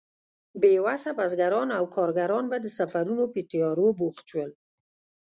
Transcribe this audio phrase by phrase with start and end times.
[0.61, 4.51] بې وسه بزګران او کارګران به د سفرونو په تيارو بوخت شول.